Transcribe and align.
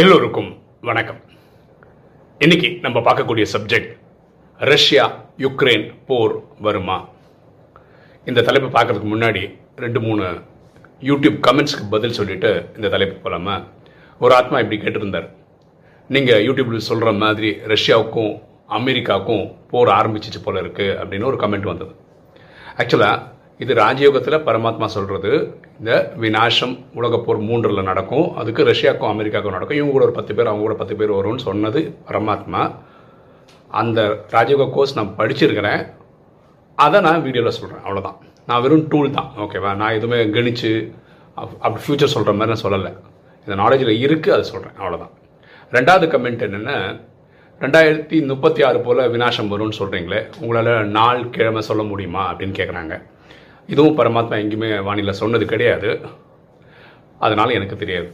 எல்லோருக்கும் 0.00 0.48
வணக்கம். 0.80 1.18
இன்னைக்கு 2.38 2.68
நம்ம 2.84 3.00
பார்க்கக்கூடிய 3.00 3.44
சப்ஜெக்ட் 3.52 3.90
ரஷ்யா 4.58 5.24
யுக்ரைன் 5.38 5.84
போர் 6.06 6.34
வருமா? 6.60 7.08
இந்த 8.24 8.42
தலைப்பு 8.42 8.68
பார்க்கறதுக்கு 8.76 9.10
முன்னாடி 9.14 9.42
ரெண்டு 9.76 10.00
மூணு 10.00 10.24
யூடியூப் 11.00 11.36
கமெண்ட்ஸ்க்கு 11.46 11.90
பதில் 11.90 12.16
சொல்லிட்டு 12.18 12.50
இந்த 12.76 12.88
தலைப்பு 12.88 13.16
போகலாமா 13.16 13.64
ஒரு 14.18 14.34
ஆத்மா 14.34 14.58
இப்படி 14.58 14.80
கேட்டிருந்தார். 14.82 15.28
நீங்கள் 16.08 16.44
யூடியூப்பில் 16.46 16.88
சொல்கிற 16.90 17.12
மாதிரி 17.12 17.50
ரஷ்யாவுக்கும் 17.74 18.32
அமெரிக்காவுக்கும் 18.68 19.44
போர் 19.70 19.88
ஆரம்பிச்சிச்சு 19.88 20.42
போல 20.44 20.60
இருக்கு 20.60 20.88
அப்படின்னு 21.02 21.30
ஒரு 21.32 21.36
கமெண்ட் 21.36 21.70
வந்தது. 21.72 21.94
ஆக்சுவலாக 22.76 23.20
இது 23.62 23.74
ராஜயோகத்தில் 23.74 24.44
பரமாத்மா 24.46 24.84
சொல்கிறது 24.84 25.30
இந்த 25.78 26.12
விநாசம் 26.20 26.74
உலகப்போர் 26.94 27.40
மூன்றில் 27.48 27.82
நடக்கும். 27.82 28.36
அதுக்கு 28.36 28.64
ரஷ்யாவுக்கும் 28.64 29.10
அமெரிக்காவுக்கும் 29.12 29.56
நடக்கும். 29.56 29.76
இவங்க 29.76 29.92
கூட 29.92 30.04
ஒரு 30.04 30.12
பத்து 30.12 30.34
பேர் 30.34 30.46
அவங்க 30.46 30.64
கூட 30.64 30.74
பத்து 30.74 30.96
பேர் 30.96 31.12
வரும்னு 31.12 31.38
சொன்னது 31.38 31.80
பரமாத்மா. 32.08 32.74
அந்த 33.68 34.00
ராஜயோக 34.30 34.70
கோர்ஸ் 34.70 34.94
நான் 34.94 35.14
படிச்சிருக்கிறேன். 35.18 35.82
அதை 36.74 37.00
நான் 37.00 37.22
வீடியோவில் 37.22 37.52
சொல்கிறேன் 37.52 37.84
அவ்வளோதான் 37.84 38.18
நான் 38.46 38.62
வெறும் 38.62 38.88
டூல் 38.88 39.10
தான். 39.10 39.32
ஓகேவா 39.38 39.74
நான் 39.74 39.92
எதுவுமே 39.92 40.24
கணிச்சு 40.24 40.92
அப்~ 41.34 41.56
அப்படி 41.60 41.84
ஃப்யூச்சர் 41.84 42.14
சொல்கிற 42.14 42.34
மாதிரி 42.36 42.52
நான் 42.52 42.64
சொல்லலை. 42.64 42.92
இந்த 43.46 43.62
நாலேஜில் 43.62 43.94
இருக்குது 44.04 44.30
அதை 44.30 44.42
சொல்கிறேன் 44.42 44.76
அவ்வளோதான் 44.80 45.12
ரெண்டாவது 45.72 46.06
கமெண்ட் 46.14 46.44
என்னென்னா 46.46 46.76
ரெண்டாயிரத்தி 47.60 48.26
முப்பத்தி 48.26 48.62
ஆறு 48.62 48.80
போல் 48.80 49.10
விநாசம் 49.10 49.50
வரும்னு 49.52 49.78
சொல்கிறீங்களே 49.78 50.20
உங்களால் 50.40 50.86
நாள் 50.86 51.30
கிழமை 51.30 51.62
சொல்ல 51.62 51.82
முடியுமா 51.82 52.34
அப்படின்னு 52.34 52.58
கேட்குறாங்க 52.58 52.94
இதுவும் 53.66 53.98
பரமாத்மா 53.98 54.36
எங்கேயுமே 54.42 54.82
வானிலை 54.82 55.12
சொன்னது 55.12 55.46
கிடையாது. 55.46 56.00
அதனால் 57.18 57.50
எனக்கு 57.50 57.76
தெரியாது. 57.76 58.08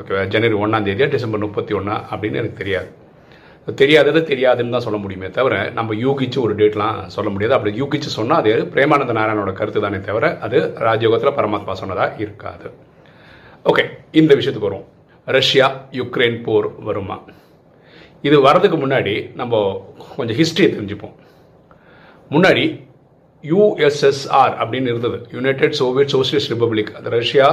ஓகேவா 0.00 0.26
ஜனவரி 0.26 0.58
ஒன்றாம் 0.64 0.86
தேதியா 0.88 1.08
டிசம்பர் 1.08 1.40
முப்பத்தி 1.40 1.74
ஒன்றா 1.74 2.04
அப்படின்னு 2.10 2.40
எனக்கு 2.42 2.60
தெரியாது. 2.62 2.90
தெரியாதது 3.80 4.20
தெரியாதுன்னு 4.20 4.74
தான் 4.74 4.84
சொல்ல 4.86 4.98
முடியுமே 4.98 5.30
தவிர 5.30 5.70
நம்ம 5.70 5.94
யூகிச்சு 5.94 6.38
ஒரு 6.38 6.54
டேட்லாம் 6.54 7.06
சொல்ல 7.06 7.30
முடியாது. 7.30 7.54
அப்படி 7.56 7.80
யூகிச்சு 7.80 8.10
சொன்னால் 8.16 8.38
அது 8.38 8.52
பிரேமானந்த 8.74 9.12
நாராயணோட 9.18 9.52
கருத்து 9.52 9.80
தானே 9.80 10.00
தவிர 10.00 10.38
அது 10.38 10.58
ராஜயோகத்தில் 10.80 11.36
பரமாத்மா 11.38 11.72
சொன்னதாக 11.72 12.16
இருக்காது. 12.18 12.70
ஓகே 13.64 13.84
இந்த 14.10 14.34
விஷயத்துக்கு 14.34 14.68
வரும் 14.70 14.84
ரஷ்யா 15.24 15.86
யுக்ரைன் 15.92 16.42
போர் 16.42 16.80
வருமா? 16.80 17.22
இது 18.22 18.36
வரதுக்கு 18.46 18.76
முன்னாடி 18.82 19.34
நம்ம 19.34 19.62
கொஞ்சம் 20.16 20.36
ஹிஸ்ட்ரியை 20.36 20.68
தெரிஞ்சுப்போம். 20.74 21.14
முன்னாடி 22.30 22.64
யூஎஸ்எஸ்ஆர் 23.50 24.54
அப்படின்னு 24.62 24.90
இருந்தது. 24.92 25.26
யுனைடெட் 25.32 25.76
சோவியட் 25.80 26.12
சோசியலிஸ்ட் 26.14 26.52
ரிப்பப்ளிக் 26.54 26.92
அது 26.92 27.10
ரஷ்யா 27.10 27.48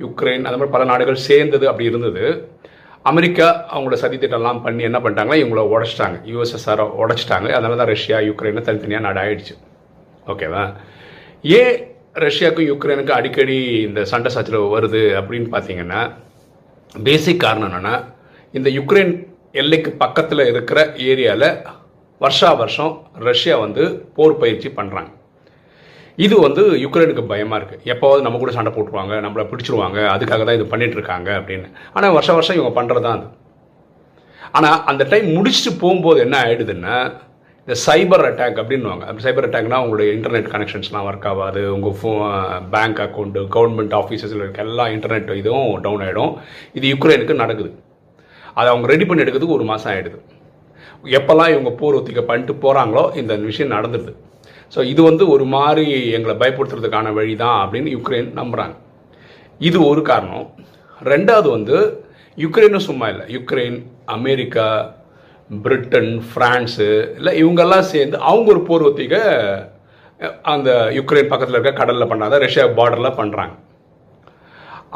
யுக்ரைன் 0.00 0.44
அந்த 0.44 0.56
மாதிரி 0.58 0.70
பல 0.70 0.84
நாடுகள் 0.84 1.14
சேர்ந்தது 1.14 1.68
அப்படி 1.68 1.84
இருந்தது. 1.84 2.24
அமெரிக்கா 3.02 3.66
அவங்களோட 3.72 3.96
சதித்திட்டம்லாம் 4.02 4.62
பண்ணி 4.62 4.82
என்ன 4.82 4.98
பண்ணிட்டாங்கன்னா 4.98 5.40
இவங்கள 5.42 5.62
உடச்சிட்டாங்க. 5.74 6.18
யூஎஸ்எஸ்ஆரை 6.32 6.84
உடச்சிட்டாங்க. 7.02 7.48
அதனால 7.52 7.76
தான் 7.76 7.90
ரஷ்யா 7.94 8.18
யுக்ரைனை 8.18 8.62
தனித்தனியாக 8.62 9.04
நாடு 9.06 9.20
ஆயிடுச்சு. 9.20 9.54
ஓகேவா? 10.26 10.62
ஏன் 11.42 11.74
ரஷ்யாவுக்கும் 12.14 12.68
யுக்ரைனுக்கும் 12.70 13.18
அடிக்கடி 13.18 13.56
இந்த 13.80 14.04
சண்டை 14.04 14.32
சச்சரவு 14.32 14.78
வருது 14.78 15.02
அப்படின்னு 15.20 15.48
பார்த்தீங்கன்னா 15.54 16.10
பேசிக் 16.94 17.40
காரணம் 17.40 17.68
என்னென்னா 17.68 18.04
இந்த 18.52 18.70
யுக்ரைன் 18.70 19.12
எல்லைக்கு 19.52 19.90
பக்கத்தில் 19.92 20.46
இருக்கிற 20.46 20.80
ஏரியாவில் 20.96 21.48
வருஷா 22.18 22.52
வருஷம் 22.52 22.92
ரஷ்யா 23.18 23.56
வந்து 23.56 23.84
போர் 24.16 24.38
பயிற்சி 24.38 24.68
பண்ணுறாங்க 24.68 25.10
இது 26.18 26.34
வந்து 26.46 26.62
யுக்ரைனுக்கு 26.82 27.22
பயமாக 27.30 27.58
இருக்குது 27.60 27.90
எப்போவாவது 27.92 28.24
நம்ம 28.24 28.38
கூட 28.42 28.52
சண்டை 28.56 28.70
போட்டுருவாங்க 28.74 29.14
நம்மளை 29.24 29.44
பிடிச்சிருவாங்க 29.52 29.98
அதுக்காக 30.14 30.42
தான் 30.48 30.58
இது 30.58 30.66
பண்ணிட்டு 30.72 30.96
இருக்காங்க 30.98 31.30
அப்படின்னு. 31.38 31.68
ஆனால் 31.96 32.14
வருஷம் 32.16 32.36
வருஷம் 32.38 32.56
இவங்க 32.58 32.72
பண்ணுறது 32.78 33.04
தான் 33.06 33.16
அது. 33.18 33.28
ஆனால் 34.56 34.78
அந்த 34.90 35.02
டைம் 35.12 35.28
முடிச்சுட்டு 35.36 35.72
போகும்போது 35.82 36.18
என்ன 36.24 36.36
ஆயிடுதுன்னா 36.44 36.96
இந்த 37.68 37.74
சைபர் 37.84 38.24
அட்டாக் 38.28 38.58
அப்படின்னுவாங்க. 38.62 39.04
அந்த 39.10 39.20
சைபர் 39.24 39.46
அட்டாக்னா 39.46 39.78
உங்களுடைய 39.84 40.08
இன்டர்நெட் 40.16 40.50
கனெக்ஷன்ஸ்லாம் 40.54 41.06
ஒர்க் 41.10 41.28
ஆகாது 41.30 41.62
உங்கள் 41.76 41.96
ஃபோ 42.00 42.12
பேங்க் 42.74 43.00
அக்கௌண்ட்டு 43.04 43.42
கவர்மெண்ட் 43.56 43.94
ஆஃபீஸஸில் 44.00 44.42
இருக்க 44.44 44.68
எல்லா 44.68 44.86
இன்டர்நெட் 44.96 45.32
இதுவும் 45.40 45.72
டவுன் 45.86 46.04
ஆகிடும் 46.06 46.32
இது 46.78 46.86
யுக்ரைனுக்கு 46.92 47.36
நடக்குது. 47.42 47.72
அதை 48.58 48.68
அவங்க 48.72 48.92
ரெடி 48.92 49.06
பண்ணி 49.06 49.24
எடுக்கிறதுக்கு 49.24 49.58
ஒரு 49.58 49.66
மாதம் 49.70 49.92
ஆகிடுது 49.94 50.20
எப்போல்லாம் 51.18 51.52
இவங்க 51.54 51.70
போர் 51.80 51.98
ஒத்திக்க 51.98 52.22
பண்ணிட்டு 52.30 52.54
போகிறாங்களோ 52.66 53.04
இந்த 53.22 53.32
விஷயம் 53.48 53.74
நடந்துடுது 53.76 54.14
ஸோ 54.72 54.80
இது 54.92 55.00
வந்து 55.08 55.24
ஒரு 55.34 55.44
மாதிரி 55.54 55.86
எங்களை 56.16 56.34
பயப்படுத்துறதுக்கான 56.42 57.12
வழி 57.18 57.34
தான் 57.44 57.58
அப்படின்னு 57.64 57.94
யுக்ரைன் 57.96 58.30
நம்புகிறாங்க 58.40 58.76
இது 59.68 59.78
ஒரு 59.90 60.02
காரணம். 60.10 60.46
ரெண்டாவது 61.12 61.48
வந்து 61.56 61.76
யுக்ரைனும் 62.38 62.86
சும்மா 62.88 63.06
இல்லை. 63.12 63.24
யுக்ரைன் 63.36 63.76
அமெரிக்கா 64.16 64.68
பிரிட்டன் 65.50 66.12
ஃப்ரான்ஸு 66.28 66.88
இல்லை 67.18 67.32
இவங்கெல்லாம் 67.42 67.90
சேர்ந்து 67.92 68.16
அவங்க 68.30 68.48
ஒரு 68.54 68.62
போர் 68.68 68.86
ஒத்திகை 68.88 69.22
அந்த 70.52 70.70
யுக்ரைன் 70.98 71.30
பக்கத்தில் 71.30 71.58
இருக்க 71.58 71.72
கடலில் 71.80 72.10
பண்ணாத 72.12 72.38
ரஷ்யா 72.46 72.64
பார்டரில் 72.78 73.18
பண்ணுறாங்க 73.20 73.54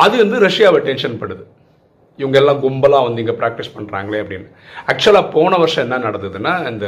அது 0.04 0.14
வந்து 0.22 0.36
ரஷ்யாவை 0.46 0.80
டென்ஷன் 0.88 1.20
படுது. 1.20 1.44
இவங்க 2.20 2.36
எல்லாம் 2.40 2.60
கும்பலாக 2.62 3.06
வந்து 3.06 3.22
இங்கே 3.22 3.34
ப்ராக்டிஸ் 3.40 3.74
பண்ணுறாங்களே 3.74 4.20
அப்படின்னு. 4.22 4.48
ஆக்சுவலாக 4.90 5.32
போன 5.36 5.58
வருஷம் 5.62 5.84
என்ன 5.86 5.98
நடந்ததுன்னா 6.08 6.52
இந்த 6.72 6.86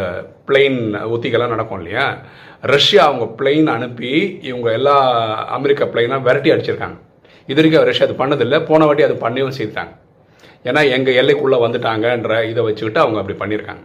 பிளெயின் 0.49 0.81
ஒத்திகெல்லாம் 1.15 1.55
நடக்கும் 1.55 1.81
இல்லையா? 1.81 2.07
ரஷ்யா 2.75 3.03
அவங்க 3.09 3.27
பிளெயின் 3.39 3.71
அனுப்பி 3.77 4.13
இவங்க 4.51 4.69
எல்லா 4.79 4.97
அமெரிக்கா 5.59 5.87
பிளெயினாக 5.93 6.27
விரட்டி 6.27 6.53
அடிச்சிருக்காங்க. 6.55 6.99
இது 7.51 7.59
வரைக்கும் 7.61 7.89
ரஷ்யா 7.91 8.07
அது 8.09 8.21
பண்ணதில்லை. 8.23 8.59
போன 8.71 8.87
வாட்டி 8.87 9.03
அது 9.09 9.17
பண்ணியும் 9.27 9.57
செய்தாங்க. 9.61 9.93
ஏன்னா 10.69 10.81
எங்கள் 10.97 11.19
எல்லைக்குள்ளே 11.21 11.59
வந்துட்டாங்கன்ற 11.67 12.35
இதை 12.51 12.63
வச்சுக்கிட்டு 12.69 13.03
அவங்க 13.05 13.21
அப்படி 13.23 13.39
பண்ணியிருக்காங்க. 13.43 13.85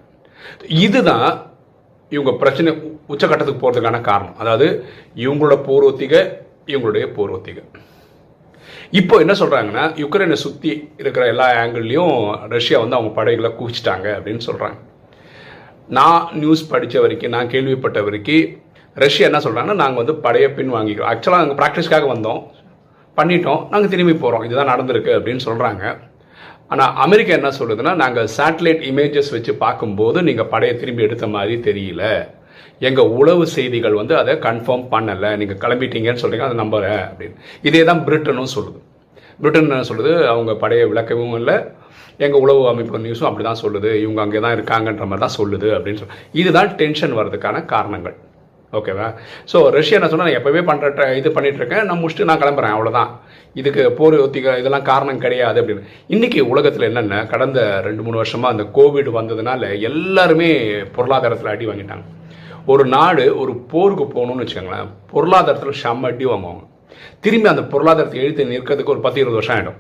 இதுதான் 0.86 1.30
இவங்க 2.16 2.32
பிரச்சனை 2.42 2.72
உச்சக்கட்டத்துக்கு 3.14 3.64
போகிறதுக்கான 3.64 4.02
காரணம். 4.12 4.38
அதாவது 4.42 4.68
இவங்களோட 5.26 5.56
பூர்வத்திகை 5.68 6.22
இவங்களுடைய 6.72 7.06
பூர்வத்திகை 7.18 7.64
இப்போ 8.92 9.20
என்ன 9.20 9.34
சொல்கிறாங்கன்னா 9.34 9.84
யுக்ரைனை 10.02 10.34
சுற்றி 10.34 10.90
இருக்கிற 10.98 11.28
எல்லா 11.28 11.48
ஆங்கிள்லேயும் 11.64 12.48
ரஷ்யா 12.48 12.80
வந்து 12.80 12.98
அவங்க 12.98 13.14
படைகளை 13.14 13.52
குவிச்சிட்டாங்க 13.60 14.08
அப்படின்னு 14.18 14.44
சொல்கிறாங்க 14.48 14.78
நான் 15.88 16.28
நியூஸ் 16.34 16.70
படித்த 16.70 17.02
வரைக்கும் 17.02 17.30
நான் 17.30 17.48
கேள்விப்பட்ட 17.48 18.02
வரைக்கும் 18.02 18.46
ரஷ்யா 18.94 19.28
என்ன 19.30 19.40
சொல்கிறாங்கன்னா 19.46 19.82
நாங்கள் 19.84 20.02
வந்து 20.06 20.16
படையை 20.16 20.50
பின் 20.50 20.76
வாங்கிக்கிறோம் 20.76 21.10
ஆக்சுவலாக 21.14 21.42
நாங்கள் 21.44 21.60
ப்ராக்டிஸ்க்காக 21.62 22.08
வந்தோம். 22.14 22.42
பண்ணிட்டோம். 23.18 23.70
நாங்கள் 23.70 23.90
திரும்பி 23.90 24.14
போகிறோம் 24.14 24.44
இதுதான் 24.44 24.72
நடந்திருக்கு 24.74 25.12
அப்படின்னு 25.18 25.44
சொல்கிறாங்க 25.46 25.84
ஆனால் 26.68 26.94
அமெரிக்கா 26.96 27.34
என்ன 27.34 27.52
சொல்லுதுன்னா 27.60 27.96
நாங்கள் 27.96 28.30
சேட்டலைட் 28.38 28.82
இமேஜஸ் 28.92 29.32
வச்சு 29.32 29.56
பார்க்கும்போது 29.56 30.22
நீங்கள் 30.24 30.50
படையை 30.54 30.78
திரும்பி 30.78 31.04
எடுத்த 31.04 31.28
மாதிரி 31.28 31.56
தெரியல. 31.68 32.04
எங்கள் 32.90 33.12
உளவு 33.20 33.46
செய்திகள் 33.56 34.00
வந்து 34.02 34.16
அதை 34.22 34.36
கன்ஃபார்ம் 34.48 34.86
பண்ணலை. 34.94 35.32
நீங்கள் 35.42 35.62
கிளம்பிட்டீங்கன்னு 35.64 36.24
சொல்கிறீங்க 36.24 36.48
அதை 36.50 36.58
நம்புகிறேன் 36.64 37.04
அப்படின்னு. 37.10 37.38
இதே 37.70 37.82
தான் 37.92 38.04
பிரிட்டனும் 38.08 38.54
சொல்லுது. 38.58 38.80
பிரிட்டன் 39.42 39.68
என்ன 39.70 39.88
சொல்லுது? 39.92 40.14
அவங்க 40.34 40.52
படையை 40.66 40.86
விளக்கவும் 40.92 41.38
இல்லை 41.42 41.58
எங்கள் 42.26 42.42
உளவு 42.44 42.62
அமைப்பு 42.74 43.06
நியூஸும் 43.06 43.30
அப்படி 43.30 43.46
தான் 43.50 43.64
சொல்லுது. 43.64 43.90
இவங்க 44.04 44.20
அங்கே 44.26 44.42
தான் 44.46 44.56
இருக்காங்கன்ற 44.58 45.06
மாதிரி 45.10 45.24
தான் 45.26 45.38
சொல்லுது 45.40 45.70
அப்படின்னு 45.78 46.02
சொல்லி 46.02 46.22
இதுதான் 46.42 46.70
டென்ஷன் 46.82 47.18
வர்றதுக்கான 47.20 47.66
காரணங்கள். 47.74 48.16
ஓகேவா 48.78 49.08
ஸோ 49.52 49.58
ரஷ்யா 49.76 49.98
என்ன 49.98 50.08
சொன்னால் 50.12 50.30
நான் 50.30 50.38
எப்போவே 50.40 50.62
பண்ணுற 50.70 51.06
இது 51.20 51.30
பண்ணிட்டு 51.36 51.60
இருக்கேன் 51.62 51.86
நான் 51.90 52.00
முடிச்சுட்டு 52.02 52.30
நான் 52.30 52.42
கிளம்புறேன் 52.42 52.74
அவ்வளோதான் 52.76 53.12
இதுக்கு 53.60 53.84
போர் 54.00 54.16
ஒத்திக 54.24 54.56
இதெல்லாம் 54.62 54.88
காரணம் 54.90 55.22
கிடையாது 55.26 55.60
அப்படின்னு. 55.62 55.84
இன்னைக்கு 56.16 56.40
உலகத்தில் 56.54 56.88
என்னென்ன 56.90 57.22
கடந்த 57.34 57.60
ரெண்டு 57.88 58.04
மூணு 58.06 58.20
வருஷமாக 58.22 58.54
அந்த 58.56 58.66
கோவிட் 58.78 59.10
வந்ததுனால 59.20 59.70
எல்லாருமே 59.90 60.50
பொருளாதாரத்தில் 60.98 61.54
அடி 61.54 61.68
வாங்கிட்டாங்க. 61.70 62.06
ஒரு 62.74 62.84
நாடு 62.96 63.26
ஒரு 63.42 63.52
போருக்கு 63.72 64.06
போகணும்னு 64.16 64.44
வச்சுக்கோங்களேன் 64.44 64.90
பொருளாதாரத்தில் 65.12 65.82
செம்ம 65.84 66.10
அடி 66.12 66.26
வாங்குவாங்க. 66.32 66.64
திரும்பி 67.24 67.48
அந்த 67.52 67.64
பொருளாதாரத்தை 67.74 68.20
எழுத்து 68.24 68.52
நிற்கிறதுக்கு 68.52 68.94
ஒரு 68.96 69.04
பத்து 69.06 69.20
இருபது 69.22 69.40
வருஷம் 69.40 69.56
ஆகிடும் 69.56 69.80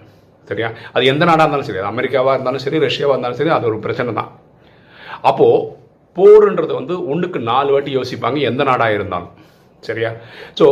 சரியா? 0.49 0.69
அது 0.93 1.03
எந்த 1.11 1.23
நாடாக 1.25 1.43
இருந்தாலும் 1.43 1.67
சரி 1.69 1.79
அது 1.81 1.91
அமெரிக்காவாக 1.93 2.35
இருந்தாலும் 2.37 2.63
சரி 2.65 2.79
ரஷ்யாவாக 2.87 3.15
இருந்தாலும் 3.15 3.39
சரி 3.39 3.53
அது 3.57 3.67
ஒரு 3.71 3.79
பிரச்சனை 3.85 4.13
தான். 4.13 4.31
அப்போது 5.29 5.63
போருன்றது 6.17 6.73
வந்து 6.79 6.95
ஒன்றுக்கு 7.11 7.39
நாலு 7.51 7.71
வாட்டி 7.71 7.91
யோசிப்பாங்க 7.97 8.39
எந்த 8.51 8.63
நாடாக 8.63 8.97
இருந்தாலும். 8.97 9.33
சரியா? 9.87 10.11
ஸோ 10.59 10.65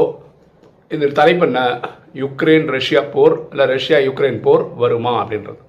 இந்த 0.91 1.07
தலைப்பு 1.19 1.45
என்ன? 1.45 1.59
யுக்ரைன் 2.23 2.67
ரஷ்யா 2.77 3.01
போர் 3.13 3.35
இல்லை 3.51 3.65
ரஷ்யா 3.75 3.97
யுக்ரைன் 4.07 4.39
போர் 4.45 4.63
வருமா 4.83 5.13
அப்படின்றது. 5.23 5.61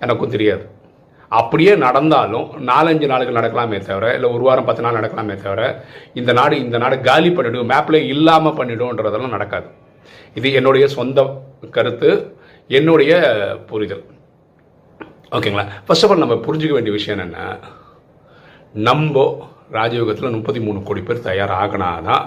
எனக்கும் 0.00 0.34
தெரியாது. 0.34 0.64
அப்படியே 1.40 1.72
நடந்தாலும் 1.84 2.46
நாலஞ்சு 2.70 3.06
நாளுக்கு 3.12 3.38
நடக்கலாமே 3.38 3.78
தவிர 3.86 4.06
இல்லை 4.14 4.28
ஒரு 4.34 4.42
வாரம் 4.48 4.68
பத்து 4.68 4.82
நாள் 4.84 4.98
நடக்கலாமே 4.98 5.34
தவிர 5.44 5.60
இந்த 6.20 6.32
நாடு 6.38 6.54
இந்த 6.64 6.78
நாடு 6.82 6.96
காலி 7.08 7.30
பண்ணிடும் 7.30 7.70
மேப்பில் 7.72 8.08
இல்லாமல் 8.14 8.56
பண்ணிடும்ன்றதெல்லாம் 8.58 9.36
நடக்காது. 9.36 9.68
இது 10.38 10.52
என்னுடைய 10.58 10.86
சொந்த 10.96 11.24
கருத்து 11.76 12.10
என்னுடைய 12.78 13.12
புரிதல். 13.70 14.04
ஓகேங்களா? 15.36 15.64
ஃபர்ஸ்ட் 15.86 16.04
ஆஃப் 16.06 16.12
ஆல் 16.12 16.24
நம்ம 16.24 16.38
புரிஞ்சுக்க 16.46 16.76
வேண்டிய 16.76 16.94
விஷயம் 16.98 17.20
என்னென்னா 17.20 17.46
நம்ம 18.88 19.24
ராஜயோகத்தில் 19.78 20.36
முப்பத்தி 20.38 20.60
மூணு 20.60 20.82
கோடி 20.82 21.00
பேர் 21.00 21.26
தயாராகினாதான் 21.30 22.24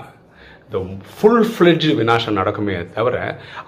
ஃபுல் 1.18 1.46
ஃப்ளெட்ஜ் 1.52 1.88
வினாசம் 2.00 2.40
நடக்குமே 2.42 2.78
தவிர 2.98 3.16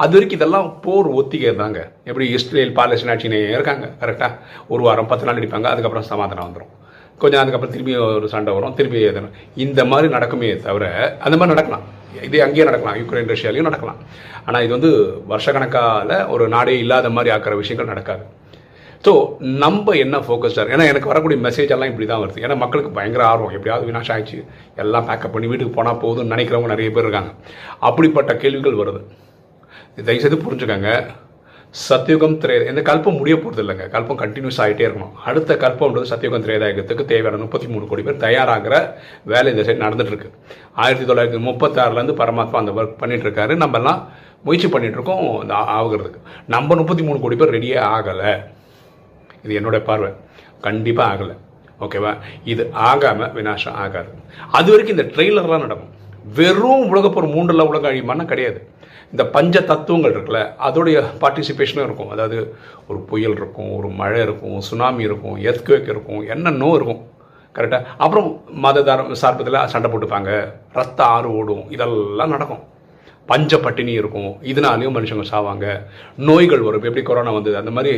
அது 0.04 0.16
வரைக்கும் 0.18 0.40
இதெல்லாம் 0.40 0.68
போர் 0.86 1.10
ஒத்திகை 1.20 1.54
தாங்க 1.62 1.80
எப்படி 2.10 2.28
இஸ்ரேல் 2.38 2.74
பாலஸ்தீன் 2.80 3.14
ஆட்சினே 3.14 3.40
இருக்காங்க 3.56 3.88
கரெக்டாக 4.02 4.34
ஒரு 4.74 4.84
வாரம் 4.88 5.12
பத்து 5.14 5.28
நாள் 5.30 5.40
அடிப்பாங்க 5.42 5.70
அதுக்கப்புறம் 5.74 6.10
சமாதானம் 6.14 6.48
வந்துடும் 6.48 6.74
கொஞ்சம் 7.22 7.42
அதுக்கப்புறம் 7.42 7.74
திரும்பி 7.76 7.94
ஒரு 8.18 8.28
சண்டை 8.34 8.52
வரும் 8.56 8.76
திரும்பி 8.80 9.00
எதனா 9.12 9.30
இந்த 9.66 9.82
மாதிரி 9.92 10.08
நடக்குமே 10.16 10.50
தவிர 10.66 10.86
அந்த 11.26 11.36
மாதிரி 11.38 11.54
நடக்கலாம். 11.54 11.86
இது 12.28 12.38
அங்கேயே 12.46 12.66
நடக்கலாம் 12.68 12.98
யுக்ரைன் 13.00 13.32
ரஷ்யாலையும் 13.34 13.68
நடக்கலாம். 13.70 14.00
ஆனால் 14.48 14.64
இது 14.66 14.74
வந்து 14.78 14.92
வருஷக்கணக்கால 15.32 16.20
ஒரு 16.34 16.46
நாடே 16.56 16.76
இல்லாத 16.84 17.10
மாதிரி 17.16 17.34
ஆக்கிற 17.36 17.56
விஷயங்கள் 17.62 17.92
நடக்காது. 17.94 18.24
ஸோ 19.06 19.12
நம்ம 19.64 19.94
என்ன 20.04 20.16
ஃபோக்கஸ்டாக 20.26 20.74
ஏன்னா 20.76 20.86
எனக்கு 20.92 21.12
வரக்கூடிய 21.12 21.38
மெசேஜ் 21.48 21.74
எல்லாம் 21.76 21.92
இப்படி 21.92 22.08
தான் 22.12 22.22
வருது. 22.24 22.42
ஏன்னா 22.46 22.56
மக்களுக்கு 22.64 22.92
பயங்கர 22.98 23.24
ஆர்வம். 23.32 23.54
எப்படியாவது 23.58 23.88
வினாஷ் 23.90 24.12
ஆயிடுச்சு 24.14 24.40
எல்லாம் 24.84 25.08
பேக்கப் 25.10 25.34
பண்ணி 25.36 25.50
வீட்டுக்கு 25.52 25.78
போனால் 25.78 26.02
போதும்னு 26.04 26.34
நினைக்கிறவங்க 26.34 26.74
நிறைய 26.74 26.90
பேர் 26.96 27.08
இருக்காங்க. 27.08 27.32
அப்படிப்பட்ட 27.90 28.34
கேள்விகள் 28.44 28.82
வருது. 28.82 29.02
தயவுசெய்து 30.08 30.44
புரிஞ்சுக்கோங்க. 30.46 30.92
சத்தியுகம் 31.76 32.36
திரே 32.42 32.56
இந்த 32.72 32.82
கல்பம் 32.90 33.18
முடிய 33.20 33.36
போகிறது 33.38 33.62
இல்லைங்க. 33.64 33.86
கல்பம் 33.96 34.20
கண்டினியூஸ் 34.22 34.60
ஆகிட்டே 34.64 34.86
இருக்கணும். 34.88 35.16
அடுத்த 35.30 35.58
கல்பம்ன்றது 35.64 36.12
சத்தியுகம் 36.12 36.46
திரேதாயகத்துக்கு 36.46 37.04
தேவையான 37.12 37.42
முப்பத்தி 37.44 37.68
மூணு 37.74 37.86
கோடி 37.90 38.04
பேர் 38.08 38.22
தயாராகிற 38.26 38.76
வேலை 39.32 39.52
இந்த 39.54 39.66
சைடு 39.68 39.84
நடந்துட்டுருக்கு. 39.86 40.30
ஆயிரத்தி 40.84 41.08
தொள்ளாயிரத்தி 41.10 41.42
முப்பத்தாறுலேருந்து 41.50 42.20
பரமாத்மா 42.22 42.62
அந்த 42.64 42.74
ஒர்க் 42.80 43.00
பண்ணிட்டு 43.02 43.28
இருக்காரு 43.28 43.56
நம்ம 43.64 43.78
எல்லாம் 43.82 44.02
முயற்சி 44.48 44.68
பண்ணிகிட்ருக்கோம் 44.68 45.24
இருக்கோம் 45.24 45.42
இந்த 45.46 45.56
ஆகுறதுக்கு. 45.78 46.22
நம்ம 46.56 46.76
முப்பத்தி 46.82 47.04
மூணு 47.08 47.20
கோடி 47.26 47.36
பேர் 47.36 47.56
ரெடியே 47.58 47.78
ஆகலை. 47.96 48.34
இது 49.44 49.60
என்னோட 49.60 49.84
பார்வை. 49.84 50.12
கண்டிப்பாக 50.62 51.24
ஆகலை. 51.24 51.38
ஓகேவா? 51.80 52.18
இது 52.44 52.70
ஆகாமல் 52.74 53.34
வினாசம் 53.34 53.72
ஆகாது. 53.72 54.08
அது 54.52 54.72
வரைக்கும் 54.72 54.98
இந்த 54.98 55.04
ட்ரெய்லர்லாம் 55.16 55.60
நடக்கும். 55.60 55.96
வெறும் 56.36 56.96
உலகப்போர் 56.96 57.32
மூன்றில் 57.32 57.62
உலக 57.62 57.92
அழிமானா 57.92 58.26
கிடையாது. 58.26 58.68
இந்த 59.12 59.26
பஞ்ச 59.26 59.62
தத்துவங்கள் 59.62 60.14
இருக்குல்ல 60.14 60.50
அதோடைய 60.64 61.04
பார்ட்டிசிபேஷனும் 61.20 61.84
இருக்கும். 61.84 62.10
அதாவது 62.10 62.56
ஒரு 62.88 63.00
புயல் 63.00 63.32
இருக்கும் 63.32 63.78
ஒரு 63.78 63.88
மழை 63.88 64.22
இருக்கும் 64.22 64.62
சுனாமி 64.62 65.04
இருக்கும் 65.04 65.38
எத்குவேக் 65.38 65.82
இருக்கும் 65.82 66.28
என்னென்னோ 66.28 66.72
இருக்கும். 66.76 67.10
கரெக்டாக 67.56 67.86
அப்புறம் 67.98 68.44
மத 68.48 68.82
மததாரம் 68.82 69.12
சார்பத்தில் 69.12 69.68
சண்டை 69.68 69.92
போட்டுப்பாங்க. 69.92 70.54
ரத்த 70.74 71.04
ஆறு 71.04 71.36
ஓடும். 71.36 71.72
இதெல்லாம் 71.72 72.30
நடக்கும். 72.30 72.64
பஞ்ச 73.32 73.60
பட்டினி 73.66 73.94
இருக்கும். 74.02 74.32
இதனாலையும் 74.52 74.96
மனுஷங்க 74.98 75.26
சாவாங்க. 75.32 75.66
நோய்கள் 76.30 76.66
வரும். 76.68 76.86
எப்படி 76.90 77.04
கொரோனா 77.10 77.32
வந்தது? 77.38 77.58
அந்த 77.62 77.72
மாதிரி 77.78 77.96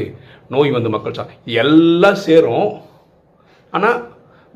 நோய் 0.55 0.75
வந்து 0.77 0.93
மக்கள் 0.95 1.17
சா 1.17 1.25
எல்லாம் 1.63 2.21
சேரும். 2.27 2.69
ஆனால் 3.77 3.99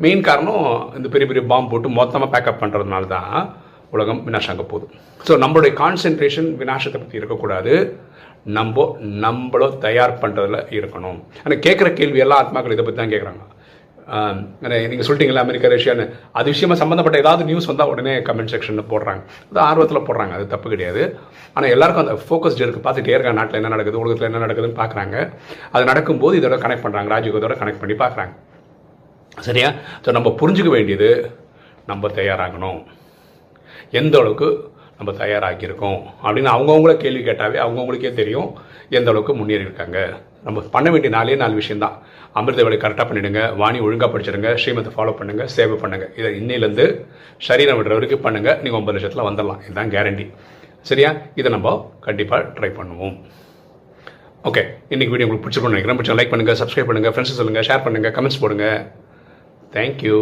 மெயின் 0.03 0.23
காரணம் 0.27 0.65
இந்த 0.97 1.07
பெரிய 1.13 1.25
பெரிய 1.29 1.43
பாம்பு 1.51 1.71
போட்டு 1.71 1.89
மொத்தமாக 1.99 2.31
பேக்கப் 2.33 2.61
பண்ணுறதுனால 2.61 3.07
தான் 3.17 3.35
உலகம் 3.95 4.21
வினாஷாங்க 4.27 4.63
போகுது. 4.71 4.85
ஸோ 5.27 5.33
நம்மளுடைய 5.43 5.71
கான்சென்ட்ரேஷன் 5.81 6.49
வினாசத்தை 6.61 6.97
பற்றி 7.01 7.19
இருக்கக்கூடாது. 7.21 7.73
நம்ம 8.57 8.85
நம்மளோ 9.25 9.67
தயார் 9.83 10.13
பண்ணுறதுல 10.21 10.57
இருக்கணும். 10.77 11.19
ஆனால் 11.43 11.61
கேட்குற 11.65 11.89
கேள்வி 11.99 12.23
எல்லா 12.25 12.39
ஆத்மாக்கள் 12.43 12.75
இதை 12.75 12.85
பற்றி 12.85 12.99
தான் 13.01 13.13
கேட்குறாங்க 13.13 13.43
நீங்கள் 14.91 15.05
சொல்லிட்டீங்களா 15.07 15.43
அமெரிக்கா 15.45 15.69
ரஷ்யான்னு. 15.73 16.05
அது 16.39 16.47
விஷயமா 16.53 16.75
சம்மந்தப்பட்ட 16.81 17.17
ஏதாவது 17.23 17.43
நியூஸ் 17.49 17.69
வந்தால் 17.71 17.91
உடனே 17.91 18.13
கமெண்ட் 18.27 18.51
செக்ஷனில் 18.53 18.89
போடுறாங்க. 18.93 19.21
அது 19.51 19.59
ஆர்வத்தில் 19.67 20.05
போடுறாங்க 20.07 20.33
அது 20.37 20.45
தப்பு 20.53 20.69
கிடையாது. 20.73 21.03
ஆனால் 21.55 21.73
எல்லாருக்கும் 21.75 22.05
அந்த 22.05 22.15
ஃபோக்கஸ்ட் 22.25 22.63
இருக்குது 22.63 22.85
பார்த்துட்டே 22.87 23.15
இருக்காங்க 23.17 23.39
நாட்டில் 23.41 23.59
என்ன 23.61 23.71
நடக்குது 23.75 24.01
உலகத்தில் 24.03 24.29
என்ன 24.29 24.41
நடக்குதுன்னு 24.45 24.79
பார்க்குறாங்க. 24.81 25.15
அது 25.75 25.85
நடக்கும்போது 25.91 26.37
இதோட 26.41 26.57
கனெக்ட் 26.65 26.85
பண்ணுறாங்க 26.87 27.13
ராஜயோகத்தோட 27.15 27.57
கனெக்ட் 27.61 27.81
பண்ணி 27.83 27.97
பார்க்குறாங்க. 28.03 28.33
சரியா? 29.47 29.69
ஸோ 30.05 30.11
நம்ம 30.19 30.31
புரிஞ்சுக்க 30.41 30.71
வேண்டியது 30.77 31.09
நம்ம 31.91 32.09
தயாராகணும். 32.19 32.81
எந்த 34.01 34.15
அளவுக்கு 34.19 34.49
நம்ம 34.97 35.11
தயாராகியிருக்கோம் 35.21 35.99
அப்படின்னு 36.25 36.49
அவங்கவுங்கள 36.55 36.93
கேள்வி 37.03 37.21
கேட்டாவே 37.27 37.57
அவங்கவுங்களுக்கே 37.65 38.11
தெரியும் 38.19 38.49
எந்த 38.97 39.09
அளவுக்கு 39.11 39.33
முன்னேறி 39.39 39.65
இருக்காங்க. 39.67 39.97
நம்ம 40.45 40.61
பண்ண 40.75 40.87
வேண்டிய 40.93 41.11
நாலே 41.15 41.35
நாலு 41.41 41.55
விஷயம்தான். 41.61 41.95
அமிர்த 42.39 42.61
வேலை 42.65 42.77
கரெக்டாக 42.83 43.05
பண்ணிடுங்க 43.09 43.41
வாணி 43.61 43.79
ஒழுங்காக 43.85 44.09
படிச்சிடுங்க 44.13 44.49
ஸ்ரீமத்தை 44.61 44.91
ஃபாலோ 44.95 45.13
பண்ணுங்க 45.19 45.43
சேவை 45.55 45.75
பண்ணுங்க. 45.83 46.05
இதை 46.19 46.29
இன்னிலேருந்து 46.39 46.85
சரீரம் 47.47 47.79
விடுற 47.79 47.93
வரைக்கும் 47.97 48.25
பண்ணுங்கள் 48.25 48.57
நீங்கள் 48.63 48.79
ஒன்பது 48.79 48.95
லட்சத்தில் 48.97 49.27
வந்துடலாம். 49.29 49.61
இதுதான் 49.65 49.93
கேரண்டி 49.95 50.25
சரியா? 50.89 51.11
இதை 51.39 51.49
நம்ம 51.55 51.69
கண்டிப்பாக 52.07 52.49
ட்ரை 52.57 52.71
பண்ணுவோம். 52.79 53.15
ஓகே 54.49 54.63
இன்னைக்கு 54.93 55.13
வீடியோ 55.13 55.27
உங்களுக்கு 55.27 55.45
பிடிச்சிருக்கணும் 55.45 55.75
நினைக்கிறேன். 55.75 55.99
பிடிச்சா 55.99 56.17
லைக் 56.19 56.33
பண்ணுங்கள் 56.33 56.59
சப்ஸ்கிரைப் 56.61 56.89
பண்ணுங்கள் 56.89 57.13
ஃப்ரெண்ட்ஸ் 57.13 57.39
சொல்லுங்கள் 57.39 57.67
ஷேர் 57.69 57.85
பண்ணுங்கள் 57.85 58.15
கமெண்ட்ஸ் 58.17 58.41
போடுங்க. 58.43 58.67
தேங்க்யூ 59.75 60.19